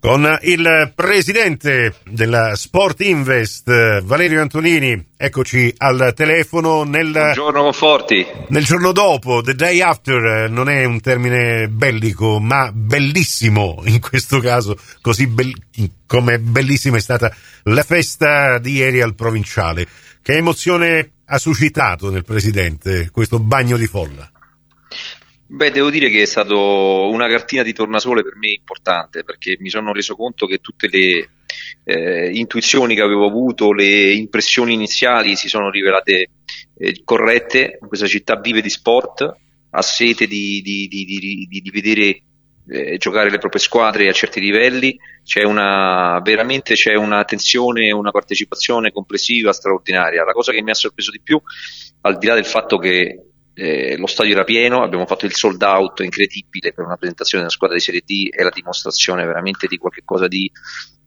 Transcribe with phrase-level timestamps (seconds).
[0.00, 5.08] con il presidente della Sport Invest, Valerio Antonini.
[5.14, 7.10] Eccoci al telefono nel...
[7.12, 8.26] Buongiorno Conforti.
[8.48, 14.40] Nel giorno dopo, the day after, non è un termine bellico, ma bellissimo in questo
[14.40, 15.52] caso, così be-
[16.06, 17.30] come bellissima è stata
[17.64, 19.86] la festa di ieri al provinciale.
[20.22, 24.30] Che emozione ha suscitato nel presidente questo bagno di folla?
[25.52, 29.68] Beh, devo dire che è stato una cartina di tornasole per me importante perché mi
[29.68, 31.30] sono reso conto che tutte le
[31.82, 36.28] eh, intuizioni che avevo avuto, le impressioni iniziali si sono rivelate
[36.78, 37.80] eh, corrette.
[37.84, 39.36] Questa città vive di sport,
[39.70, 42.22] ha sete di, di, di, di vedere
[42.68, 47.24] eh, giocare le proprie squadre a certi livelli, c'è una, veramente c'è una
[47.92, 50.24] una partecipazione complessiva straordinaria.
[50.24, 51.42] La cosa che mi ha sorpreso di più,
[52.02, 53.29] al di là del fatto che
[53.60, 57.54] eh, lo stadio era pieno, abbiamo fatto il sold out incredibile per una presentazione della
[57.54, 60.50] squadra di Serie D, è la dimostrazione veramente di qualcosa di,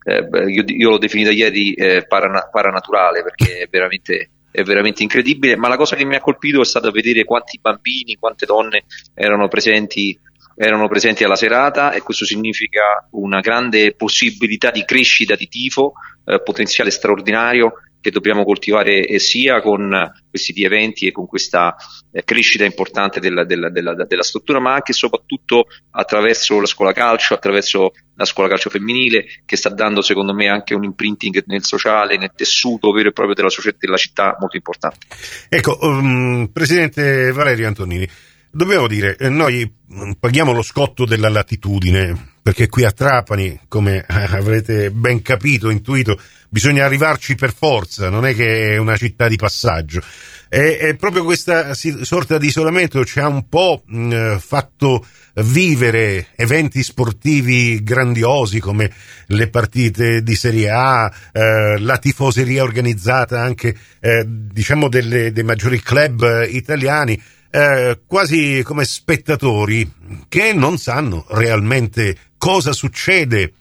[0.04, 5.56] eh, io, io, l'ho definita ieri eh, parana, paranaturale perché è veramente, è veramente incredibile,
[5.56, 8.84] ma la cosa che mi ha colpito è stata vedere quanti bambini, quante donne
[9.16, 10.20] erano presenti
[10.56, 15.94] erano presenti alla serata e questo significa una grande possibilità di crescita di tifo,
[16.26, 17.74] eh, potenziale straordinario
[18.04, 21.74] che dobbiamo coltivare eh, sia con questi eventi e con questa
[22.12, 26.92] eh, crescita importante della, della, della, della, struttura, ma anche e soprattutto attraverso la scuola
[26.92, 31.64] calcio, attraverso la scuola calcio femminile, che sta dando secondo me anche un imprinting nel
[31.64, 35.08] sociale, nel tessuto vero e proprio della, società, della città molto importante.
[35.48, 38.06] Ecco, um, Presidente Valerio Antonini,
[38.52, 39.74] dobbiamo dire, eh, noi
[40.20, 46.86] paghiamo lo scotto della latitudine, perché qui a Trapani, come avrete ben capito, intuito, bisogna
[46.86, 50.02] arrivarci per forza, non è che è una città di passaggio.
[50.50, 55.04] E, e proprio questa sorta di isolamento ci ha un po' mh, fatto
[55.36, 58.92] vivere eventi sportivi grandiosi come
[59.28, 65.82] le partite di Serie A, eh, la tifoseria organizzata anche eh, diciamo delle, dei maggiori
[65.82, 67.20] club italiani,
[67.56, 69.88] eh, quasi come spettatori
[70.28, 73.54] che non sanno realmente cosa succede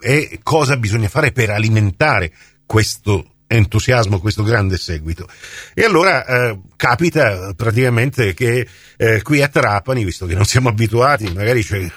[0.00, 2.32] e cosa bisogna fare per alimentare
[2.66, 5.28] questo entusiasmo, questo grande seguito.
[5.72, 8.66] E allora eh, capita praticamente che
[8.96, 11.88] eh, qui a Trapani, visto che non siamo abituati, magari c'è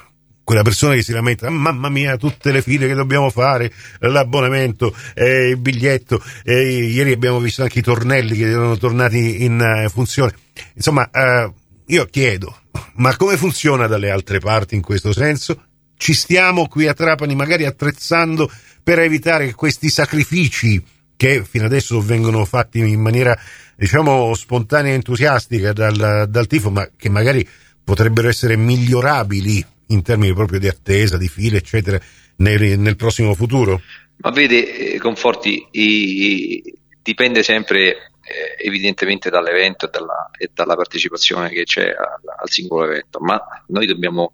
[0.52, 5.52] quella persona che si lamenta, mamma mia, tutte le file che dobbiamo fare, l'abbonamento, eh,
[5.52, 10.34] il biglietto, eh, ieri abbiamo visto anche i tornelli che erano tornati in uh, funzione.
[10.74, 11.54] Insomma, uh,
[11.86, 12.64] io chiedo,
[12.96, 15.64] ma come funziona dalle altre parti in questo senso?
[15.96, 18.52] ci stiamo qui a Trapani magari attrezzando
[18.84, 20.84] per evitare questi sacrifici
[21.16, 23.38] che fino adesso vengono fatti in maniera
[23.76, 27.48] diciamo spontanea e entusiastica dal, dal tifo ma che magari
[27.84, 32.00] potrebbero essere migliorabili in termini proprio di attesa, di file eccetera
[32.38, 33.82] nel, nel prossimo futuro?
[34.18, 36.62] Ma vede, eh, Conforti, i,
[37.02, 42.86] dipende sempre eh, evidentemente dall'evento e dalla, e dalla, partecipazione che c'è al, al singolo
[42.86, 44.34] evento, ma noi dobbiamo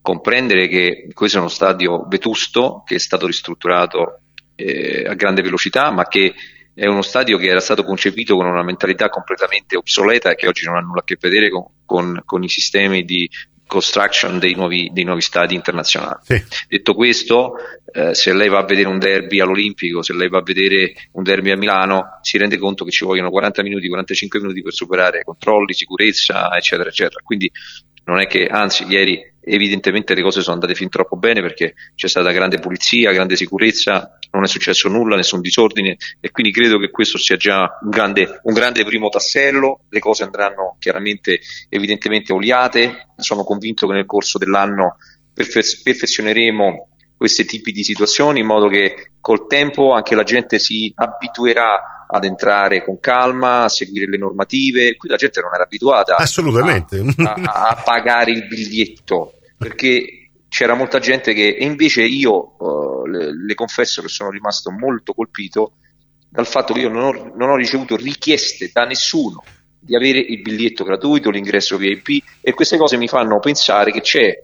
[0.00, 4.20] comprendere che questo è uno stadio vetusto che è stato ristrutturato
[4.54, 6.34] eh, a grande velocità, ma che
[6.74, 10.66] è uno stadio che era stato concepito con una mentalità completamente obsoleta e che oggi
[10.66, 13.28] non ha nulla a che vedere con, con, con i sistemi di
[13.74, 16.20] construction dei nuovi, dei nuovi stadi internazionali.
[16.22, 16.42] Sì.
[16.68, 17.54] Detto questo,
[17.92, 21.24] eh, se lei va a vedere un derby all'Olimpico, se lei va a vedere un
[21.24, 25.24] derby a Milano, si rende conto che ci vogliono 40 minuti, 45 minuti per superare
[25.24, 27.20] controlli, sicurezza, eccetera, eccetera.
[27.24, 27.50] Quindi
[28.04, 32.08] non è che, anzi, ieri evidentemente le cose sono andate fin troppo bene perché c'è
[32.08, 36.90] stata grande pulizia, grande sicurezza, non è successo nulla, nessun disordine e quindi credo che
[36.90, 43.08] questo sia già un grande, un grande primo tassello, le cose andranno chiaramente evidentemente oliate,
[43.16, 44.96] sono convinto che nel corso dell'anno
[45.32, 46.88] perfe- perfezioneremo
[47.24, 52.22] questi tipi di situazioni in modo che col tempo anche la gente si abituerà ad
[52.22, 54.94] entrare con calma, a seguire le normative.
[54.96, 57.02] Qui la gente non era abituata Assolutamente.
[57.16, 63.06] A, a, a pagare il biglietto perché c'era molta gente che, e invece io uh,
[63.06, 65.76] le, le, confesso che sono rimasto molto colpito
[66.28, 69.42] dal fatto che io non ho, non ho ricevuto richieste da nessuno
[69.80, 74.42] di avere il biglietto gratuito, l'ingresso VIP e queste cose mi fanno pensare che c'è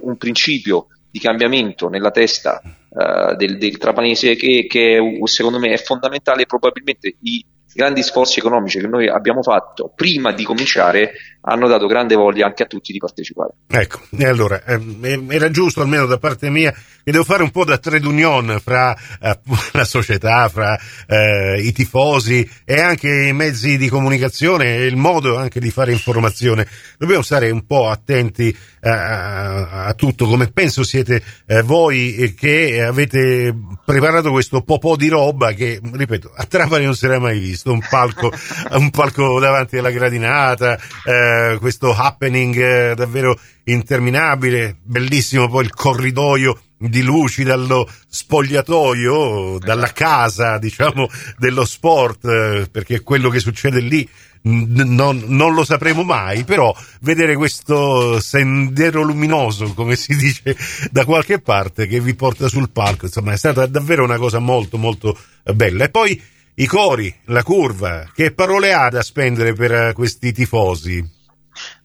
[0.00, 5.78] un principio di cambiamento nella testa uh, del, del, trapanese che, che, secondo me è
[5.78, 7.42] fondamentale probabilmente i,
[7.76, 11.12] grandi sforzi economici che noi abbiamo fatto prima di cominciare
[11.48, 13.52] hanno dato grande voglia anche a tutti di partecipare.
[13.68, 17.64] Ecco, e allora eh, era giusto almeno da parte mia che devo fare un po'
[17.64, 19.38] da trade union fra eh,
[19.72, 20.76] la società, fra
[21.06, 25.92] eh, i tifosi e anche i mezzi di comunicazione e il modo anche di fare
[25.92, 26.66] informazione.
[26.98, 32.34] Dobbiamo stare un po' attenti a, eh, a, a tutto, come penso siete eh, voi
[32.36, 37.38] che avete preparato questo popò di roba che, ripeto, a Trapani non si era mai
[37.38, 38.32] visto, un palco,
[38.72, 46.60] un palco davanti alla gradinata, eh, questo happening eh, davvero interminabile, bellissimo poi il corridoio
[46.78, 51.08] di luci dallo spogliatoio, dalla casa, diciamo,
[51.38, 54.08] dello sport, eh, perché quello che succede lì
[54.42, 60.56] non, non, lo sapremo mai, però vedere questo sendero luminoso, come si dice
[60.90, 64.78] da qualche parte, che vi porta sul palco, insomma, è stata davvero una cosa molto,
[64.78, 65.18] molto
[65.54, 65.84] bella.
[65.84, 66.22] E poi
[66.58, 71.04] i cori, la curva, che parole ha da spendere per questi tifosi?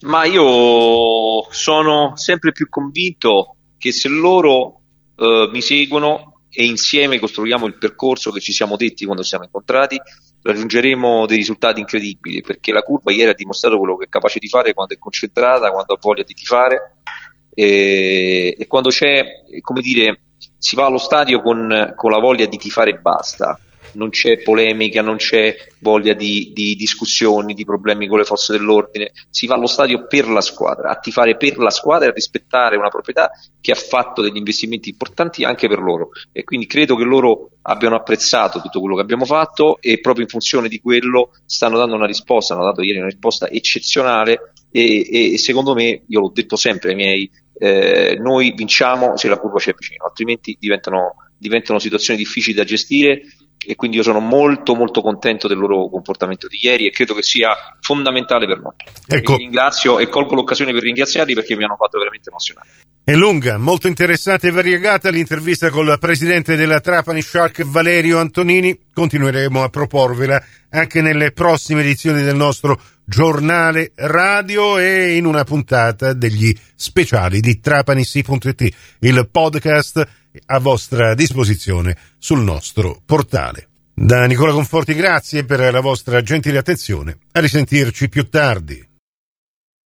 [0.04, 4.80] Ma io sono sempre più convinto che se loro
[5.18, 10.00] eh, mi seguono e insieme costruiamo il percorso che ci siamo detti quando siamo incontrati,
[10.42, 14.48] raggiungeremo dei risultati incredibili perché la curva ieri ha dimostrato quello che è capace di
[14.48, 16.96] fare quando è concentrata, quando ha voglia di tifare
[17.54, 19.26] e, e quando c'è,
[19.60, 20.22] come dire,
[20.58, 23.60] si va allo stadio con, con la voglia di tifare e basta
[23.94, 29.12] non c'è polemica, non c'è voglia di, di, discussioni, di problemi con le forze dell'ordine,
[29.30, 32.78] si va allo stadio per la squadra, a tifare per la squadra e a rispettare
[32.78, 36.10] una proprietà che ha fatto degli investimenti importanti anche per loro.
[36.32, 40.30] E quindi credo che loro abbiano apprezzato tutto quello che abbiamo fatto e proprio in
[40.30, 45.38] funzione di quello stanno dando una risposta, hanno dato ieri una risposta eccezionale e, e
[45.38, 49.70] secondo me, io l'ho detto sempre ai miei, eh, noi vinciamo se la curva ci
[49.70, 53.22] è vicino, altrimenti diventano, diventano situazioni difficili da gestire
[53.66, 57.22] e quindi io sono molto molto contento del loro comportamento di ieri e credo che
[57.22, 58.74] sia fondamentale per noi.
[59.08, 59.38] Ecco.
[59.38, 62.70] Ringrazio e colgo l'occasione per ringraziarli perché mi hanno fatto veramente emozionare.
[63.04, 68.78] È lunga, molto interessante e variegata l'intervista con il presidente della Trapani Shark Valerio Antonini.
[68.94, 76.14] Continueremo a proporvela anche nelle prossime edizioni del nostro giornale radio e in una puntata
[76.14, 83.68] degli speciali di trapanisi.it, il podcast a vostra disposizione sul nostro portale.
[83.94, 87.18] Da Nicola Conforti grazie per la vostra gentile attenzione.
[87.34, 88.90] A risentirci più tardi.